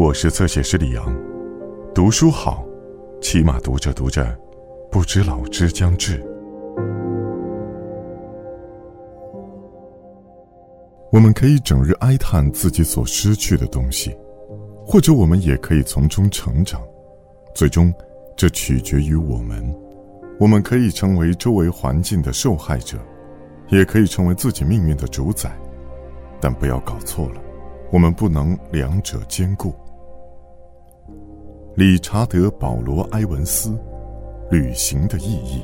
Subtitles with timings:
[0.00, 1.14] 我是侧写师李阳，
[1.94, 2.64] 读书好，
[3.20, 4.34] 起码读着读着，
[4.90, 6.24] 不知老之将至。
[11.12, 14.16] 我们可以整日哀叹自己所失去的东西，
[14.86, 16.80] 或者我们也可以从中成长。
[17.54, 17.92] 最终，
[18.34, 19.62] 这取决于我们。
[20.38, 22.96] 我们可以成为周围环境的受害者，
[23.68, 25.52] 也可以成为自己命运的主宰。
[26.40, 27.42] 但不要搞错了，
[27.92, 29.74] 我们不能两者兼顾。
[31.76, 33.70] 理查德·保罗·埃文斯，
[34.50, 35.62] 《旅行的意义》。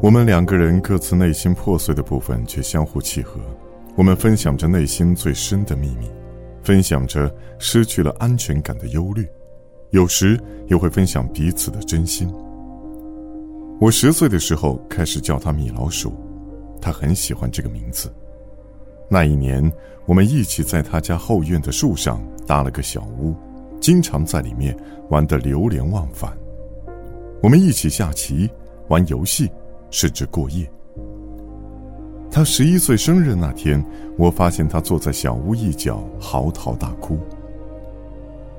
[0.00, 3.40] 我们两个人各自内心破碎的部分却相互契合，
[3.96, 6.08] 我们分享着内心最深的秘密，
[6.62, 9.28] 分享着失去了安全感的忧虑，
[9.90, 12.32] 有时也会分享彼此的真心。
[13.80, 16.12] 我十岁的时候开始叫他米老鼠，
[16.80, 18.08] 他很喜欢这个名字。
[19.12, 19.60] 那一年，
[20.06, 23.34] 我们一起在他家后院的树上搭了个小屋，
[23.80, 24.76] 经常在里面
[25.08, 26.32] 玩得流连忘返。
[27.42, 28.48] 我们一起下棋、
[28.86, 29.50] 玩游戏，
[29.90, 30.70] 甚至过夜。
[32.30, 33.84] 他十一岁生日那天，
[34.16, 37.18] 我发现他坐在小屋一角嚎啕大哭。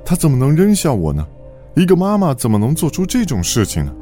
[0.03, 1.25] 他怎么能扔下我呢？
[1.77, 3.95] 一个妈妈怎么能做出这种事情呢？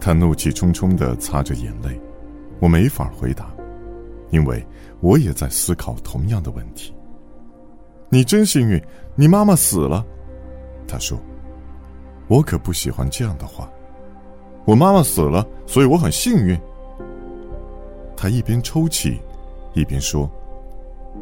[0.00, 2.00] 他怒气冲冲地擦着眼泪，
[2.60, 3.52] 我没法回答。
[4.32, 4.66] 因为
[5.00, 6.92] 我也在思考同样的问题。
[8.08, 8.82] 你真幸运，
[9.14, 10.04] 你妈妈死了，
[10.88, 11.16] 他说。
[12.28, 13.70] 我可不喜欢这样的话。
[14.64, 16.58] 我妈妈死了，所以我很幸运。
[18.16, 19.20] 他一边抽泣，
[19.74, 20.30] 一边说：“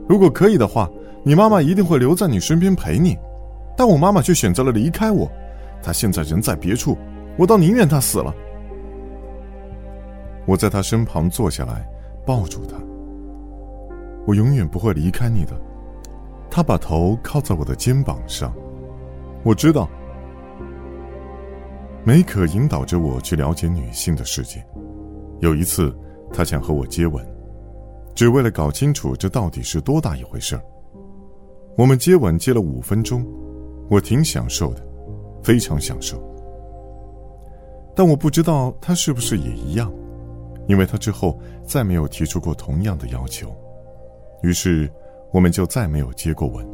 [0.08, 0.88] 如果可以的话，
[1.24, 3.18] 你妈妈一定会留在你身边陪你，
[3.76, 5.28] 但我妈妈却选择了离开我。
[5.82, 6.96] 她现在人在别处，
[7.36, 8.32] 我倒宁愿她死了。”
[10.46, 11.88] 我在他身旁坐下来，
[12.26, 12.76] 抱住他。
[14.26, 15.52] 我永远不会离开你的。
[16.50, 18.52] 他把头靠在我的肩膀上。
[19.44, 19.88] 我知道。
[22.04, 24.64] 梅可引导着我去了解女性的世界。
[25.40, 25.94] 有一次，
[26.32, 27.26] 他想和我接吻，
[28.14, 30.62] 只为了搞清楚这到底是多大一回事儿。
[31.76, 33.24] 我们接吻接了五分钟，
[33.88, 34.82] 我挺享受的，
[35.42, 36.22] 非常享受。
[37.94, 39.92] 但我不知道他是不是也一样，
[40.66, 43.54] 因为他之后再没有提出过同样的要求。
[44.42, 44.90] 于是，
[45.32, 46.66] 我们就再没有接过吻。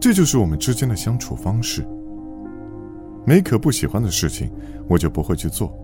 [0.00, 1.84] 这就是我们之间的相处方式。
[3.26, 4.50] 梅可不喜欢的事情，
[4.88, 5.76] 我就不会去做。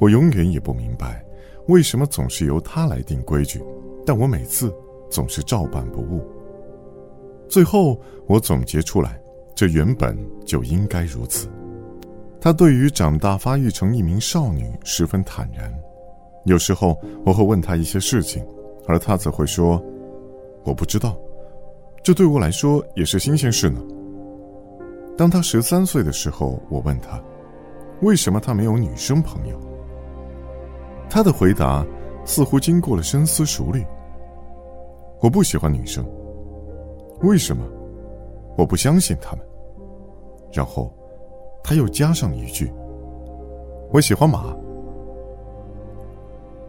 [0.00, 1.24] 我永远也不明白，
[1.66, 3.60] 为什么总是由他来定规矩，
[4.06, 4.72] 但我每次
[5.10, 6.24] 总是照办不误。
[7.48, 9.20] 最后，我总结出来，
[9.56, 10.16] 这原本
[10.46, 11.48] 就应该如此。
[12.40, 15.74] 他对于长大发育成一名少女十分坦然。
[16.44, 16.96] 有时候，
[17.26, 18.46] 我会问他一些事情，
[18.86, 19.82] 而他则会说。
[20.68, 21.16] 我不知道，
[22.02, 23.80] 这对我来说也是新鲜事呢。
[25.16, 27.18] 当他十三岁的时候，我问他，
[28.02, 29.58] 为什么他没有女生朋友？
[31.08, 31.86] 他的回答
[32.26, 33.82] 似乎经过了深思熟虑。
[35.22, 36.04] 我不喜欢女生。
[37.22, 37.64] 为什么？
[38.58, 39.44] 我不相信他们。
[40.52, 40.92] 然后，
[41.64, 42.70] 他又加上一句
[43.90, 44.54] ：“我喜欢马。”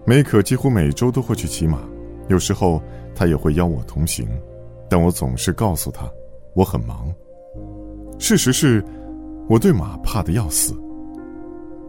[0.07, 1.79] 梅可几乎每周都会去骑马。
[2.29, 2.81] 有时候
[3.13, 4.27] 他也会邀我同行，
[4.89, 6.09] 但我总是告诉他
[6.53, 7.13] 我很忙。
[8.17, 8.83] 事实是，
[9.49, 10.73] 我对马怕得要死。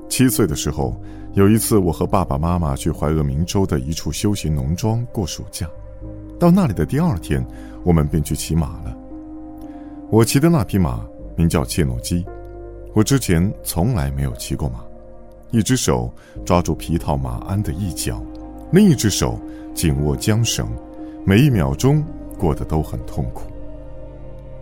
[0.09, 1.01] 七岁的时候，
[1.35, 5.69] 有一次我和爸爸妈妈去怀俄明州的一处休闲农庄过暑假，
[6.39, 7.47] 到那里的第二天，
[7.85, 8.97] 我们便去骑马了。
[10.09, 12.25] 我骑的那匹马名叫切诺基，
[12.95, 14.81] 我之前从来没有骑过马，
[15.51, 16.13] 一只手
[16.45, 18.25] 抓住皮套马鞍的一角，
[18.73, 19.39] 另一只手。
[19.81, 20.69] 紧握缰绳，
[21.25, 22.05] 每一秒钟
[22.39, 23.51] 过得都很痛苦。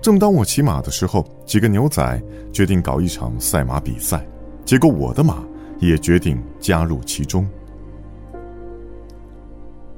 [0.00, 4.24] 正当我骑马的时候，几个牛仔决定搞一场赛马比赛，
[4.64, 5.42] 结果我的马
[5.80, 7.44] 也决定加入其中。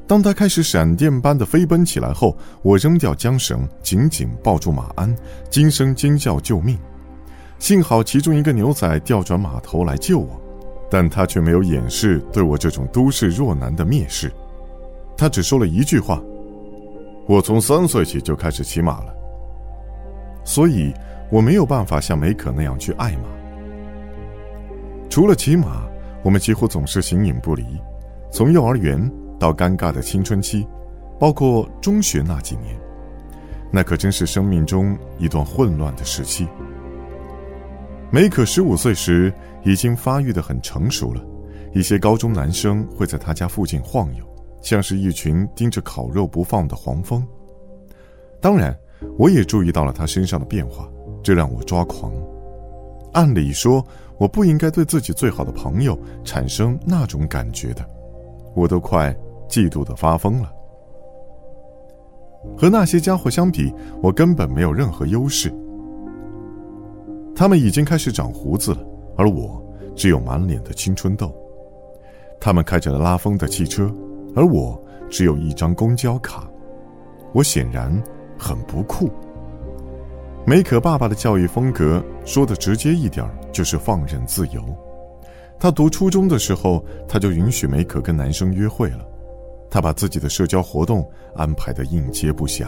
[0.06, 5.14] 当他开始闪电般的飞奔起来后，我扔掉缰绳，紧紧抱住马鞍，
[5.50, 6.78] 惊声尖叫救命。
[7.58, 10.40] 幸好其中一个牛仔调转马头来救我，
[10.90, 14.32] 但他却没有掩饰对我这种都市弱男的蔑视。
[15.20, 16.18] 他只说了一句话
[17.28, 19.14] ：“我从三岁起就开始骑马了，
[20.44, 20.94] 所以
[21.30, 23.24] 我没有办法像梅可那样去爱马。
[25.10, 25.86] 除了骑马，
[26.22, 27.62] 我们几乎总是形影不离，
[28.32, 28.98] 从幼儿园
[29.38, 30.66] 到尴尬的青春期，
[31.18, 32.74] 包括中学那几年，
[33.70, 36.48] 那可真是生命中一段混乱的时期。
[38.10, 39.30] 梅可十五岁时
[39.66, 41.22] 已经发育的很成熟了，
[41.74, 44.24] 一些高中男生会在他家附近晃悠。
[44.60, 47.26] 像是一群盯着烤肉不放的黄蜂。
[48.40, 48.76] 当然，
[49.18, 50.88] 我也注意到了他身上的变化，
[51.22, 52.12] 这让我抓狂。
[53.12, 53.84] 按理说，
[54.18, 57.84] 我不应该对自己最好的朋友产生那种感觉的，
[58.54, 59.14] 我都快
[59.48, 60.52] 嫉妒的发疯了。
[62.56, 63.72] 和那些家伙相比，
[64.02, 65.52] 我根本没有任何优势。
[67.34, 68.86] 他们已经开始长胡子了，
[69.16, 69.62] 而我
[69.94, 71.34] 只有满脸的青春痘。
[72.40, 73.92] 他们开着拉风的汽车，
[74.34, 76.48] 而我只有一张公交卡。
[77.32, 77.90] 我显然
[78.38, 79.10] 很不酷。
[80.46, 84.62] 梅可爸爸的教育风格说的直接一点就是放任自由。
[85.58, 89.06] 他读初中的时候，他就允许梅可跟男生约会了。
[89.68, 92.66] 他把自己的社交活动安排的应接不暇。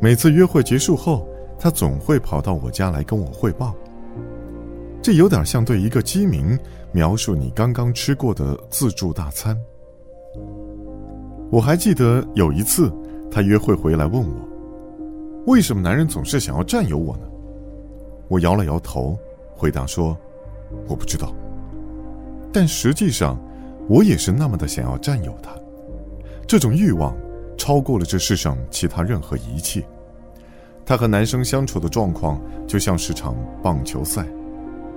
[0.00, 1.28] 每次约会结束后，
[1.58, 3.74] 他总会跑到我家来跟我汇报。
[5.02, 6.58] 这有点像对一个鸡民
[6.92, 9.54] 描述你刚刚吃过的自助大餐。
[11.50, 12.92] 我还记得有一次，
[13.30, 14.48] 他约会回来问我。
[15.46, 17.22] 为什么男人总是想要占有我呢？
[18.28, 19.18] 我摇了摇头，
[19.52, 20.16] 回答说
[20.86, 21.34] ：“我不知道。”
[22.52, 23.36] 但实际上，
[23.88, 25.50] 我也是那么的想要占有他。
[26.46, 27.16] 这种欲望
[27.56, 29.84] 超过了这世上其他任何一切。
[30.86, 34.24] 他和男生相处的状况就像是场棒球赛，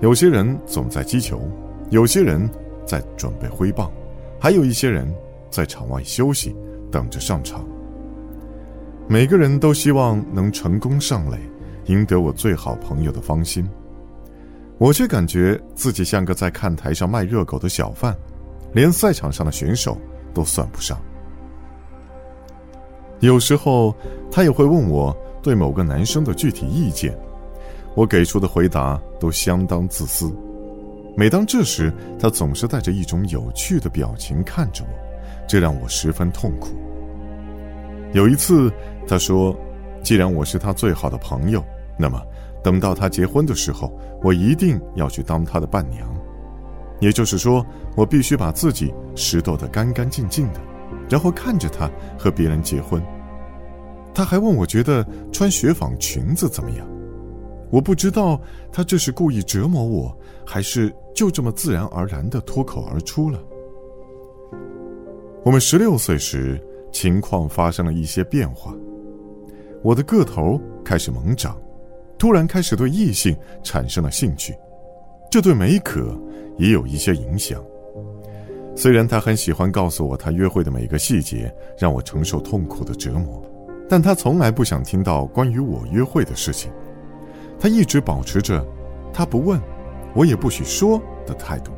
[0.02, 1.42] 有些人总在击球，
[1.90, 2.48] 有些人
[2.86, 3.92] 在准备挥棒，
[4.40, 5.08] 还有一些人
[5.54, 6.56] 在场外休息，
[6.92, 7.64] 等着上场。
[9.08, 11.38] 每个人都希望能成功上垒，
[11.86, 13.70] 赢得我最好朋友的芳心。
[14.80, 18.18] 我却感觉自己像个在看台上卖热狗的小贩，
[18.74, 19.96] 连赛场上的选手
[20.34, 21.00] 都算不上。
[23.20, 23.96] 有时候，
[24.32, 27.16] 他也会问我对某个男生的具体意见，
[27.96, 30.34] 我给出的回答都相当自私。
[31.16, 35.13] 每当这时，他总是带着一种有趣的表情看着我，
[35.48, 36.70] 这让我十分痛苦。
[38.14, 38.72] 有一次。
[39.06, 39.54] 他说
[40.02, 41.62] ：“既然我是他最好的朋友，
[42.00, 42.26] 那么
[42.64, 43.92] 等到他结婚的时候，
[44.24, 46.08] 我一定要去当他的伴娘。
[47.02, 47.66] 也就是说，
[47.98, 50.62] 我必须把自己拾掇得干干净净的，
[51.10, 53.04] 然后看着他和别人结婚。”
[54.16, 56.88] 他还问我觉得穿雪纺裙子怎么样？
[57.70, 58.40] 我不知道
[58.72, 63.38] 他这是故意折磨我，还是就这么自然而然的脱口而出了。
[65.46, 66.58] 我们十六岁时，
[66.90, 68.74] 情况发生了一些变化。
[69.82, 71.62] 我的个头开始猛长，
[72.18, 74.56] 突然开始对异性产生了兴趣，
[75.30, 76.18] 这对梅可
[76.58, 77.62] 也有一些影响。
[78.74, 83.44] 虽然他很喜欢告诉我他约会的每个细节，让我承受痛苦的折磨，
[83.90, 86.72] 但他从来不想听到关于我约会的事情。
[87.60, 88.66] 他一直保持着
[89.12, 89.60] “他不问，
[90.16, 91.74] 我也不许说”的态度。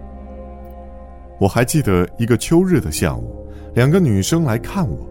[1.39, 3.44] 我还记得一个秋日的下午，
[3.75, 5.05] 两个女生来看我，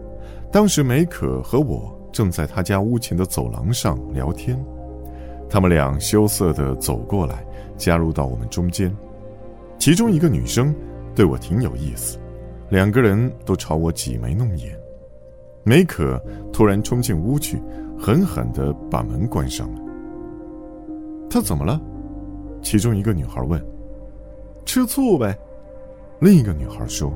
[0.51, 1.93] 当时梅可和我。
[2.11, 4.57] 正在他家屋前的走廊上聊天，
[5.49, 7.45] 他们俩羞涩地走过来，
[7.75, 8.89] 加入到我们中间。
[9.77, 10.73] 其中一个女生
[11.13, 12.17] 对我挺有意思，
[12.69, 14.79] 两个人都朝我挤眉弄眼。
[15.65, 16.17] 梅可
[16.53, 17.61] 突然冲进屋去，
[17.99, 19.81] 狠狠地把门关上了。
[21.29, 21.81] 他怎么了？
[22.61, 23.61] 其中一个女孩问。
[24.63, 25.37] 吃醋呗，
[26.21, 27.13] 另一个女孩说。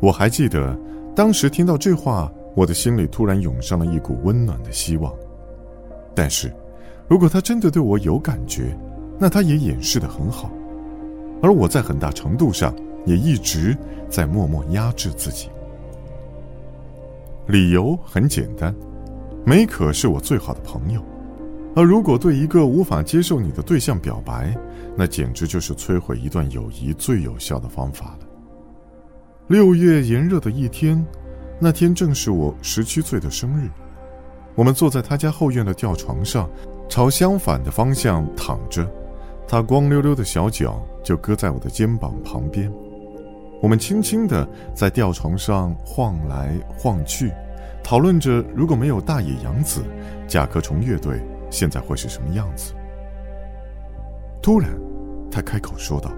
[0.00, 0.78] 我还记得，
[1.14, 2.30] 当时听到这话。
[2.56, 5.12] 我的心里突然涌上了一股温暖的希望，
[6.14, 6.50] 但是，
[7.06, 8.74] 如果他真的对我有感觉，
[9.18, 10.50] 那他也掩饰的很好，
[11.42, 12.74] 而我在很大程度上
[13.04, 13.76] 也一直
[14.08, 15.50] 在默默压制自己。
[17.46, 18.74] 理由很简单，
[19.44, 21.02] 梅可是我最好的朋友，
[21.74, 24.56] 而如果对一个无法接受你的对象表白，
[24.96, 28.25] 那简直就是摧毁一段友谊最有效的方法了。
[29.48, 31.04] 六月炎热的一天。
[31.58, 33.70] 那天正是我十七岁的生日，
[34.56, 36.50] 我们坐在他家后院的吊床上，
[36.88, 38.90] 朝相反的方向躺着，
[39.46, 42.70] 他光溜溜的小脚就搁在我的肩膀旁边，
[43.62, 47.32] 我们轻轻的在吊床上晃来晃去，
[47.84, 49.82] 讨论着如果没有大野洋子，
[50.26, 52.74] 甲壳虫乐队现在会是什么样子。
[54.42, 54.70] 突然，
[55.30, 56.12] 他开口说道：“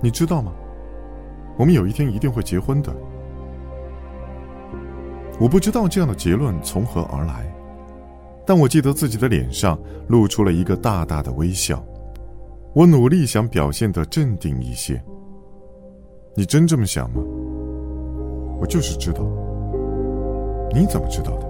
[0.00, 0.52] 你知道吗？
[1.60, 2.90] 我们有一天一定会结婚的。”
[5.38, 7.54] 我不知道这样的结论从何而来，
[8.46, 11.84] 但我记得自己的脸上露出了一个大大的微笑。
[12.72, 14.98] 我努力想表现的镇定一些。
[16.34, 17.20] 你真这么想吗？
[18.58, 19.20] 我就是知道。
[20.72, 21.49] 你怎么知道的？